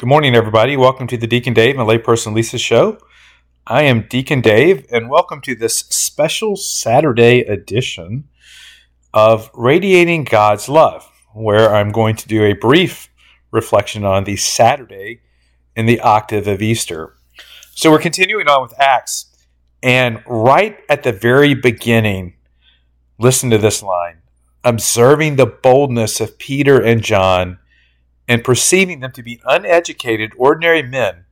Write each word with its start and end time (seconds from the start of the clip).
Good 0.00 0.08
morning, 0.08 0.34
everybody. 0.34 0.78
Welcome 0.78 1.08
to 1.08 1.18
the 1.18 1.26
Deacon 1.26 1.52
Dave 1.52 1.78
and 1.78 1.86
Layperson 1.86 2.34
Lisa 2.34 2.56
show. 2.56 2.96
I 3.66 3.82
am 3.82 4.06
Deacon 4.08 4.40
Dave, 4.40 4.86
and 4.90 5.10
welcome 5.10 5.42
to 5.42 5.54
this 5.54 5.76
special 5.76 6.56
Saturday 6.56 7.40
edition 7.40 8.26
of 9.12 9.50
Radiating 9.52 10.24
God's 10.24 10.70
Love, 10.70 11.06
where 11.34 11.74
I'm 11.74 11.92
going 11.92 12.16
to 12.16 12.26
do 12.26 12.44
a 12.44 12.54
brief 12.54 13.10
reflection 13.50 14.06
on 14.06 14.24
the 14.24 14.36
Saturday 14.36 15.20
in 15.76 15.84
the 15.84 16.00
octave 16.00 16.48
of 16.48 16.62
Easter. 16.62 17.14
So 17.74 17.90
we're 17.90 17.98
continuing 17.98 18.48
on 18.48 18.62
with 18.62 18.80
Acts, 18.80 19.26
and 19.82 20.22
right 20.26 20.78
at 20.88 21.02
the 21.02 21.12
very 21.12 21.52
beginning, 21.52 22.36
listen 23.18 23.50
to 23.50 23.58
this 23.58 23.82
line 23.82 24.22
observing 24.64 25.36
the 25.36 25.44
boldness 25.44 26.22
of 26.22 26.38
Peter 26.38 26.80
and 26.80 27.02
John 27.02 27.58
and 28.30 28.44
perceiving 28.44 29.00
them 29.00 29.10
to 29.10 29.24
be 29.24 29.42
uneducated, 29.44 30.30
ordinary 30.38 30.84
men, 30.84 31.24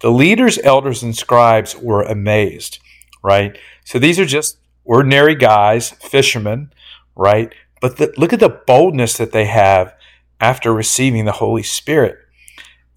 the 0.00 0.10
leaders, 0.10 0.58
elders, 0.64 1.00
and 1.00 1.16
scribes 1.16 1.76
were 1.76 2.02
amazed, 2.02 2.80
right? 3.22 3.56
So 3.84 4.00
these 4.00 4.18
are 4.18 4.26
just 4.26 4.58
ordinary 4.84 5.36
guys, 5.36 5.90
fishermen, 5.90 6.72
right? 7.14 7.54
But 7.80 7.96
the, 7.98 8.12
look 8.16 8.32
at 8.32 8.40
the 8.40 8.60
boldness 8.66 9.16
that 9.18 9.30
they 9.30 9.44
have 9.44 9.94
after 10.40 10.74
receiving 10.74 11.26
the 11.26 11.30
Holy 11.30 11.62
Spirit. 11.62 12.18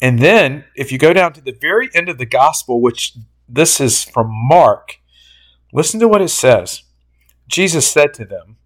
And 0.02 0.18
then, 0.18 0.66
if 0.76 0.92
you 0.92 0.98
go 0.98 1.14
down 1.14 1.32
to 1.34 1.42
the 1.42 1.56
very 1.62 1.92
end 1.94 2.10
of 2.10 2.18
the 2.18 2.26
gospel, 2.26 2.82
which 2.82 3.14
this 3.48 3.80
is 3.80 4.04
from 4.04 4.28
Mark, 4.32 4.98
listen 5.72 6.00
to 6.00 6.08
what 6.08 6.24
it 6.24 6.30
says. 6.30 6.82
Jesus 7.48 7.88
said 7.88 8.12
to 8.16 8.26
them, 8.26 8.58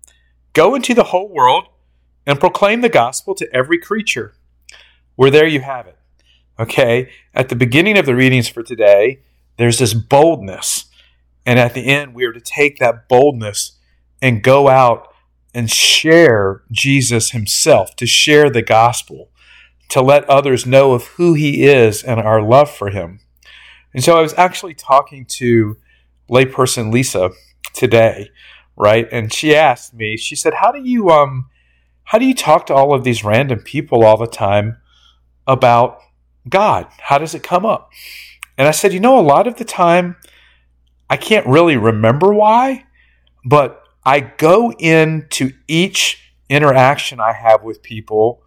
Go 0.54 0.74
into 0.74 0.94
the 0.94 1.04
whole 1.04 1.28
world 1.28 1.66
and 2.26 2.40
proclaim 2.40 2.80
the 2.80 2.88
gospel 2.88 3.36
to 3.36 3.54
every 3.54 3.78
creature. 3.78 4.36
Well, 5.20 5.32
there 5.32 5.48
you 5.48 5.60
have 5.60 5.86
it. 5.86 5.98
Okay? 6.58 7.10
At 7.34 7.50
the 7.50 7.56
beginning 7.58 7.98
of 7.98 8.06
the 8.06 8.16
readings 8.16 8.48
for 8.48 8.64
today, 8.64 9.20
there's 9.58 9.78
this 9.78 9.94
boldness. 9.94 10.86
And 11.46 11.60
at 11.60 11.74
the 11.74 11.88
end, 11.88 12.14
we 12.14 12.24
are 12.24 12.32
to 12.32 12.40
take 12.40 12.80
that 12.80 13.10
boldness 13.10 13.74
and 14.22 14.42
go 14.42 14.70
out 14.70 15.10
and 15.54 15.70
share 15.70 16.64
Jesus 16.72 17.32
himself, 17.32 17.98
to 17.98 18.06
share 18.06 18.50
the 18.50 18.62
gospel, 18.62 19.30
to 19.90 20.02
let 20.02 20.24
others 20.30 20.66
know 20.66 20.94
of 20.94 21.08
who 21.08 21.34
he 21.34 21.66
is 21.66 22.02
and 22.02 22.22
our 22.22 22.42
love 22.42 22.72
for 22.72 22.90
him. 22.90 23.20
And 23.94 24.02
so 24.02 24.18
I 24.18 24.22
was 24.22 24.34
actually 24.36 24.74
talking 24.74 25.26
to 25.32 25.76
layperson 26.30 26.94
Lisa 26.94 27.32
today, 27.74 28.30
right? 28.78 29.06
And 29.12 29.34
she 29.34 29.54
asked 29.54 29.94
me, 29.94 30.16
she 30.16 30.38
said, 30.38 30.54
"How 30.54 30.72
do 30.72 30.82
you 30.82 31.10
um 31.10 31.50
how 32.04 32.20
do 32.20 32.26
you 32.26 32.36
talk 32.36 32.68
to 32.68 32.74
all 32.74 32.94
of 32.94 33.04
these 33.04 33.26
random 33.26 33.60
people 33.60 34.06
all 34.06 34.16
the 34.16 34.26
time 34.26 34.78
about 35.50 36.00
God? 36.48 36.88
How 37.00 37.18
does 37.18 37.34
it 37.36 37.44
come 37.44 37.66
up? 37.66 37.92
And 38.58 38.68
I 38.68 38.72
said, 38.72 38.94
you 38.94 39.00
know, 39.00 39.20
a 39.20 39.22
lot 39.22 39.48
of 39.48 39.56
the 39.56 39.66
time, 39.66 40.16
I 41.10 41.18
can't 41.18 41.48
really 41.48 41.76
remember 41.76 42.34
why, 42.34 42.86
but 43.44 43.84
I 44.06 44.20
go 44.20 44.72
into 44.74 45.52
each 45.68 46.34
interaction 46.50 47.20
I 47.20 47.34
have 47.34 47.64
with 47.64 47.82
people 47.82 48.44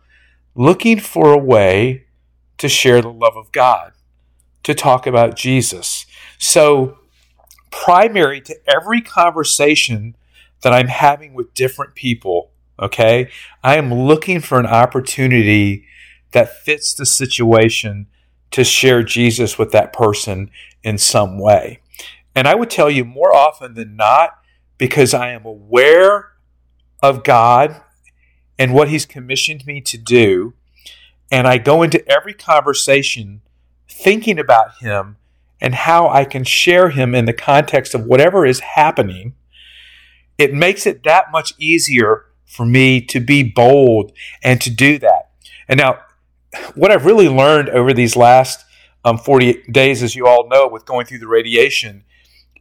looking 0.54 1.00
for 1.00 1.32
a 1.32 1.38
way 1.38 2.04
to 2.58 2.68
share 2.68 3.00
the 3.02 3.12
love 3.12 3.36
of 3.36 3.50
God, 3.52 3.92
to 4.62 4.74
talk 4.74 5.06
about 5.06 5.34
Jesus. 5.34 6.06
So, 6.38 6.98
primary 7.70 8.40
to 8.42 8.56
every 8.68 9.00
conversation 9.00 10.14
that 10.62 10.72
I'm 10.72 10.88
having 10.88 11.34
with 11.34 11.54
different 11.54 11.94
people, 11.94 12.50
okay, 12.78 13.30
I 13.64 13.76
am 13.76 13.92
looking 13.92 14.40
for 14.40 14.60
an 14.60 14.66
opportunity 14.66 15.86
that 16.32 16.56
fits 16.64 16.92
the 16.94 17.06
situation 17.06 18.06
to 18.50 18.64
share 18.64 19.02
Jesus 19.02 19.58
with 19.58 19.72
that 19.72 19.92
person 19.92 20.50
in 20.82 20.98
some 20.98 21.38
way. 21.38 21.80
And 22.34 22.48
I 22.48 22.54
would 22.54 22.70
tell 22.70 22.90
you 22.90 23.04
more 23.04 23.34
often 23.34 23.74
than 23.74 23.96
not, 23.96 24.38
because 24.78 25.14
I 25.14 25.30
am 25.30 25.44
aware 25.44 26.32
of 27.02 27.24
God 27.24 27.80
and 28.58 28.74
what 28.74 28.88
He's 28.88 29.06
commissioned 29.06 29.66
me 29.66 29.80
to 29.82 29.98
do, 29.98 30.54
and 31.30 31.46
I 31.46 31.58
go 31.58 31.82
into 31.82 32.06
every 32.08 32.34
conversation 32.34 33.42
thinking 33.88 34.38
about 34.38 34.78
Him 34.78 35.16
and 35.60 35.74
how 35.74 36.08
I 36.08 36.24
can 36.24 36.44
share 36.44 36.90
Him 36.90 37.14
in 37.14 37.24
the 37.24 37.32
context 37.32 37.94
of 37.94 38.04
whatever 38.04 38.44
is 38.44 38.60
happening, 38.60 39.34
it 40.36 40.52
makes 40.52 40.86
it 40.86 41.04
that 41.04 41.30
much 41.30 41.54
easier 41.58 42.26
for 42.44 42.66
me 42.66 43.00
to 43.00 43.20
be 43.20 43.42
bold 43.42 44.12
and 44.42 44.60
to 44.60 44.70
do 44.70 44.98
that. 44.98 45.30
And 45.68 45.78
now, 45.78 46.00
what 46.74 46.90
I've 46.90 47.06
really 47.06 47.28
learned 47.28 47.68
over 47.70 47.92
these 47.92 48.16
last 48.16 48.64
um, 49.04 49.18
40 49.18 49.64
days, 49.70 50.02
as 50.02 50.14
you 50.14 50.26
all 50.26 50.48
know, 50.48 50.68
with 50.68 50.84
going 50.84 51.06
through 51.06 51.18
the 51.18 51.28
radiation, 51.28 52.04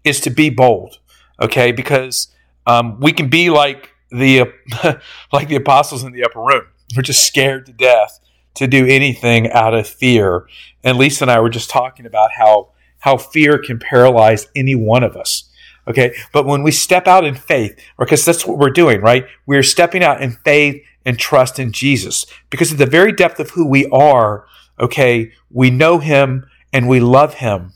is 0.04 0.20
to 0.22 0.30
be 0.30 0.50
bold. 0.50 1.00
Okay, 1.42 1.72
because 1.72 2.28
um, 2.68 3.00
we 3.00 3.12
can 3.12 3.30
be 3.30 3.50
like 3.50 3.90
the 4.12 4.52
like 5.34 5.48
the 5.48 5.56
apostles 5.56 6.04
in 6.04 6.12
the 6.12 6.24
upper 6.24 6.40
room. 6.40 6.68
We're 6.96 7.02
just 7.02 7.26
scared 7.26 7.66
to 7.68 7.74
death 7.74 8.20
to 8.56 8.68
do 8.68 8.86
anything 8.86 9.50
out 9.52 9.74
of 9.74 9.88
fear. 9.88 10.48
And 10.84 10.98
Lisa 10.98 11.24
and 11.24 11.32
I 11.32 11.40
were 11.40 11.50
just 11.50 11.70
talking 11.70 12.06
about 12.06 12.32
how 12.38 12.70
how 13.00 13.18
fear 13.18 13.58
can 13.58 13.80
paralyze 13.80 14.48
any 14.56 14.76
one 14.76 15.04
of 15.04 15.16
us. 15.16 15.50
Okay, 15.88 16.16
but 16.32 16.46
when 16.46 16.62
we 16.62 16.72
step 16.72 17.08
out 17.08 17.26
in 17.26 17.34
faith, 17.34 17.80
because 17.98 18.24
that's 18.24 18.46
what 18.46 18.60
we're 18.60 18.70
doing, 18.70 19.02
right? 19.02 19.26
We're 19.48 19.64
stepping 19.64 20.04
out 20.04 20.22
in 20.22 20.32
faith 20.32 20.84
and 21.06 21.18
trust 21.18 21.60
in 21.60 21.72
Jesus. 21.72 22.26
Because 22.50 22.72
at 22.72 22.78
the 22.78 22.86
very 22.86 23.12
depth 23.12 23.40
of 23.40 23.52
who 23.52 23.66
we 23.66 23.88
are, 23.88 24.46
okay, 24.80 25.32
we 25.50 25.70
know 25.70 26.00
him 26.00 26.46
and 26.72 26.88
we 26.88 27.00
love 27.00 27.36
him. 27.36 27.74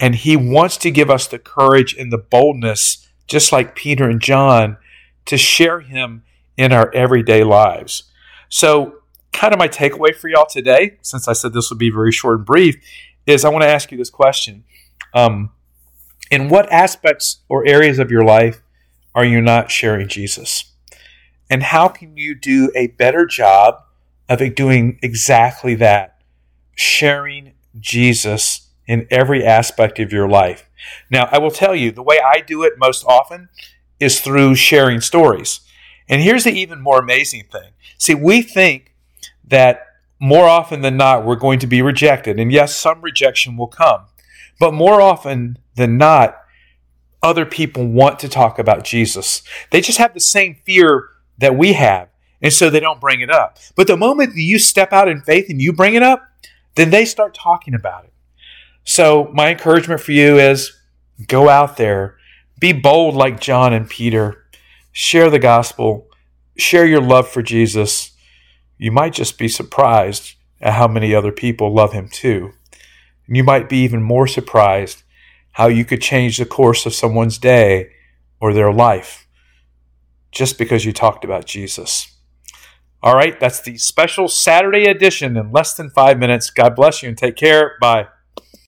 And 0.00 0.14
he 0.14 0.36
wants 0.36 0.76
to 0.78 0.90
give 0.90 1.10
us 1.10 1.26
the 1.26 1.38
courage 1.38 1.94
and 1.94 2.12
the 2.12 2.18
boldness, 2.18 3.08
just 3.26 3.52
like 3.52 3.76
Peter 3.76 4.08
and 4.08 4.20
John, 4.20 4.76
to 5.26 5.36
share 5.36 5.80
him 5.80 6.24
in 6.56 6.72
our 6.72 6.92
everyday 6.92 7.44
lives. 7.44 8.04
So, 8.48 8.96
kind 9.32 9.52
of 9.52 9.58
my 9.58 9.68
takeaway 9.68 10.14
for 10.14 10.28
y'all 10.28 10.46
today, 10.46 10.98
since 11.02 11.26
I 11.26 11.32
said 11.32 11.52
this 11.52 11.70
would 11.70 11.78
be 11.78 11.90
very 11.90 12.12
short 12.12 12.38
and 12.38 12.46
brief, 12.46 12.76
is 13.26 13.44
I 13.44 13.48
want 13.48 13.62
to 13.62 13.68
ask 13.68 13.90
you 13.90 13.98
this 13.98 14.10
question. 14.10 14.64
Um, 15.14 15.50
in 16.30 16.48
what 16.48 16.70
aspects 16.72 17.42
or 17.48 17.66
areas 17.66 17.98
of 17.98 18.10
your 18.10 18.24
life 18.24 18.62
are 19.14 19.24
you 19.24 19.40
not 19.40 19.70
sharing 19.70 20.08
Jesus? 20.08 20.71
And 21.52 21.64
how 21.64 21.88
can 21.88 22.16
you 22.16 22.34
do 22.34 22.72
a 22.74 22.86
better 22.86 23.26
job 23.26 23.82
of 24.26 24.54
doing 24.54 24.98
exactly 25.02 25.74
that? 25.74 26.16
Sharing 26.74 27.52
Jesus 27.78 28.70
in 28.86 29.06
every 29.10 29.44
aspect 29.44 29.98
of 29.98 30.14
your 30.14 30.26
life. 30.26 30.70
Now, 31.10 31.28
I 31.30 31.36
will 31.36 31.50
tell 31.50 31.74
you, 31.74 31.92
the 31.92 32.02
way 32.02 32.18
I 32.24 32.40
do 32.40 32.62
it 32.62 32.78
most 32.78 33.04
often 33.06 33.50
is 34.00 34.22
through 34.22 34.54
sharing 34.54 35.02
stories. 35.02 35.60
And 36.08 36.22
here's 36.22 36.44
the 36.44 36.52
even 36.52 36.80
more 36.80 36.98
amazing 36.98 37.44
thing. 37.52 37.72
See, 37.98 38.14
we 38.14 38.40
think 38.40 38.94
that 39.44 39.84
more 40.18 40.48
often 40.48 40.80
than 40.80 40.96
not, 40.96 41.26
we're 41.26 41.36
going 41.36 41.58
to 41.58 41.66
be 41.66 41.82
rejected. 41.82 42.40
And 42.40 42.50
yes, 42.50 42.74
some 42.74 43.02
rejection 43.02 43.58
will 43.58 43.68
come. 43.68 44.06
But 44.58 44.72
more 44.72 45.02
often 45.02 45.58
than 45.76 45.98
not, 45.98 46.38
other 47.22 47.44
people 47.44 47.86
want 47.86 48.18
to 48.20 48.28
talk 48.30 48.58
about 48.58 48.84
Jesus. 48.84 49.42
They 49.70 49.82
just 49.82 49.98
have 49.98 50.14
the 50.14 50.18
same 50.18 50.56
fear 50.64 51.10
that 51.38 51.56
we 51.56 51.72
have. 51.74 52.08
And 52.40 52.52
so 52.52 52.70
they 52.70 52.80
don't 52.80 53.00
bring 53.00 53.20
it 53.20 53.30
up. 53.30 53.58
But 53.76 53.86
the 53.86 53.96
moment 53.96 54.34
that 54.34 54.40
you 54.40 54.58
step 54.58 54.92
out 54.92 55.08
in 55.08 55.22
faith 55.22 55.46
and 55.48 55.60
you 55.60 55.72
bring 55.72 55.94
it 55.94 56.02
up, 56.02 56.22
then 56.74 56.90
they 56.90 57.04
start 57.04 57.34
talking 57.34 57.74
about 57.74 58.04
it. 58.04 58.12
So 58.84 59.30
my 59.32 59.50
encouragement 59.50 60.00
for 60.00 60.12
you 60.12 60.38
is 60.38 60.76
go 61.28 61.48
out 61.48 61.76
there, 61.76 62.16
be 62.58 62.72
bold 62.72 63.14
like 63.14 63.40
John 63.40 63.72
and 63.72 63.88
Peter, 63.88 64.44
share 64.90 65.30
the 65.30 65.38
gospel, 65.38 66.08
share 66.58 66.86
your 66.86 67.00
love 67.00 67.28
for 67.28 67.42
Jesus. 67.42 68.10
You 68.76 68.90
might 68.90 69.12
just 69.12 69.38
be 69.38 69.48
surprised 69.48 70.34
at 70.60 70.74
how 70.74 70.88
many 70.88 71.14
other 71.14 71.32
people 71.32 71.72
love 71.72 71.92
him 71.92 72.08
too. 72.08 72.52
And 73.26 73.36
you 73.36 73.44
might 73.44 73.68
be 73.68 73.78
even 73.78 74.02
more 74.02 74.26
surprised 74.26 75.02
how 75.52 75.68
you 75.68 75.84
could 75.84 76.02
change 76.02 76.38
the 76.38 76.46
course 76.46 76.86
of 76.86 76.94
someone's 76.94 77.38
day 77.38 77.90
or 78.40 78.52
their 78.52 78.72
life 78.72 79.21
just 80.32 80.58
because 80.58 80.84
you 80.84 80.92
talked 80.92 81.24
about 81.24 81.46
Jesus. 81.46 82.16
All 83.02 83.14
right, 83.14 83.38
that's 83.38 83.60
the 83.60 83.78
special 83.78 84.28
Saturday 84.28 84.86
edition 84.86 85.36
in 85.36 85.52
less 85.52 85.74
than 85.74 85.90
five 85.90 86.18
minutes. 86.18 86.50
God 86.50 86.74
bless 86.74 87.02
you 87.02 87.08
and 87.08 87.18
take 87.18 87.36
care. 87.36 87.76
Bye. 87.80 88.08